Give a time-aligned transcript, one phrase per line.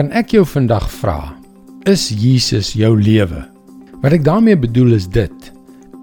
[0.00, 1.34] Kan ek jou vandag vra,
[1.84, 3.42] is Jesus jou lewe?
[4.00, 5.48] Wat ek daarmee bedoel is dit: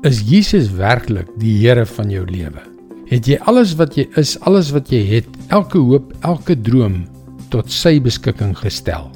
[0.05, 2.61] Is Jesus werklik die Here van jou lewe?
[3.09, 7.07] Het jy alles wat jy is, alles wat jy het, elke hoop, elke droom
[7.49, 9.09] tot sy beskikking gestel?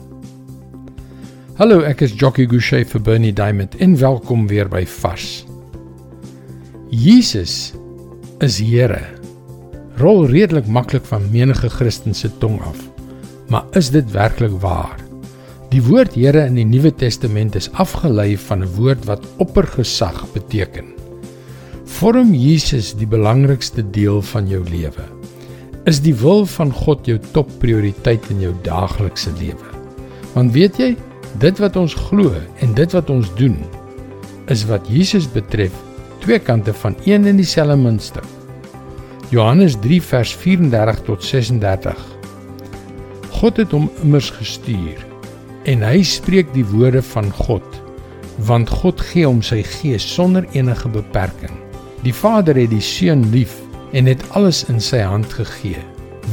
[1.61, 5.43] Hallo, ek is Jockey Gouchee vir Bernie Diamond en welkom weer by Vars.
[6.89, 7.75] Jesus
[8.41, 9.03] is Here.
[10.01, 12.81] Rol redelik maklik van menige Christen se tong af.
[13.51, 14.95] Maar is dit werklik waar?
[15.73, 20.85] Die woord Here in die Nuwe Testament is afgelei van 'n woord wat oppergesag beteken.
[21.83, 25.03] Vorm Jesus die belangrikste deel van jou lewe.
[25.83, 29.67] Is die wil van God jou topprioriteit in jou daaglikse lewe?
[30.33, 30.95] Want weet jy,
[31.39, 33.57] dit wat ons glo en dit wat ons doen,
[34.47, 35.73] is wat Jesus betref
[36.19, 38.27] twee kante van een en dieselfde muntstuk.
[39.29, 42.20] Johannes 3 vers 34 tot 36
[43.41, 44.99] God het hom immers gestuur
[45.65, 47.65] en hy spreek die woorde van God
[48.45, 51.53] want God gee hom sy gees sonder enige beperking.
[52.05, 53.55] Die Vader het die Seun lief
[53.97, 55.81] en het alles in sy hand gegee.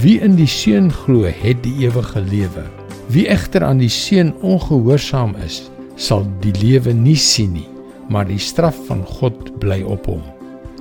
[0.03, 2.67] Wie in die Seun glo, het die ewige lewe.
[3.13, 5.63] Wie egter aan die Seun ongehoorsaam is,
[5.97, 7.69] sal die lewe nie sien nie,
[8.13, 10.23] maar die straf van God bly op hom.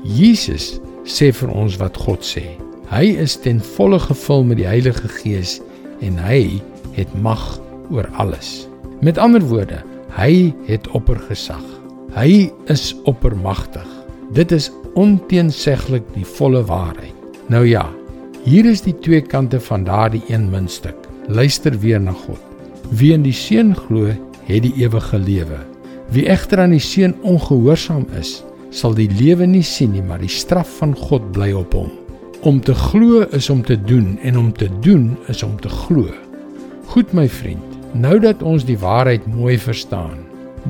[0.03, 0.75] Jesus
[1.07, 2.45] sê vir ons wat God sê.
[2.91, 5.57] Hy is ten volle gevul met die Heilige Gees
[6.01, 6.61] en hy
[6.97, 7.59] het mag
[7.93, 8.67] oor alles.
[9.01, 9.81] Met ander woorde,
[10.17, 11.63] hy het oppergesag.
[12.17, 13.87] Hy is oppermagtig.
[14.33, 17.13] Dit is onteenseglik die volle waarheid.
[17.47, 17.85] Nou ja,
[18.43, 20.97] hier is die twee kante van daardie een muntstuk.
[21.27, 22.41] Luister weer na God.
[22.89, 24.09] Wie in die Seun glo,
[24.47, 25.59] het die ewige lewe.
[26.15, 30.31] Wie egter aan die Seun ongehoorsaam is, sal die lewe nie sien nie, maar die
[30.31, 31.91] straf van God bly op hom.
[32.41, 36.13] Om te glo is om te doen en om te doen is om te glo.
[36.85, 37.65] Goed my vriend,
[37.97, 40.19] nou dat ons die waarheid mooi verstaan,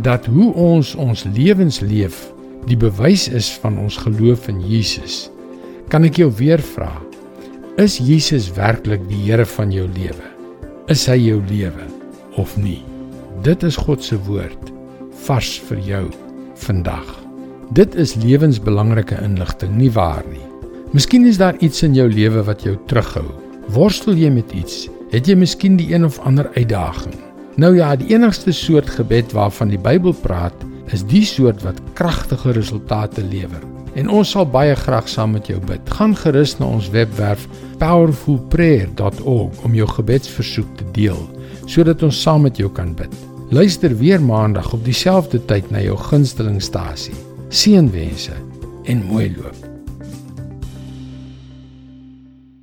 [0.01, 2.29] dat hoe ons ons lewens leef
[2.67, 5.27] die bewys is van ons geloof in Jesus,
[5.91, 6.91] kan ek jou weer vra,
[7.77, 10.31] is Jesus werklik die Here van jou lewe?
[10.87, 11.91] Is hy jou lewe
[12.39, 12.81] of nie?
[13.43, 14.71] Dit is God se woord
[15.27, 16.03] vars vir jou
[16.63, 17.07] vandag.
[17.75, 20.46] Dit is lewensbelangrike inligting, nie waar nie?
[20.97, 23.27] Miskien is daar iets in jou lewe wat jou terughou.
[23.75, 24.87] Worstel jy met iets?
[25.11, 27.13] Het jy miskien die een of ander uitdaging?
[27.61, 32.55] Nou ja, die enigste soort gebed waarvan die Bybel praat, is die soort wat kragtige
[32.57, 33.61] resultate lewer.
[33.93, 35.93] En ons sal baie graag saam met jou bid.
[35.99, 37.45] Gaan gerus na ons webwerf
[37.77, 41.21] powerfulprayer.org om jou gebedsversoek te deel
[41.69, 43.13] sodat ons saam met jou kan bid.
[43.53, 47.17] Luister weer maandag op dieselfde tyd na jou gunstelingstasie.
[47.53, 48.41] Seënwense
[48.89, 49.66] en mooi loop.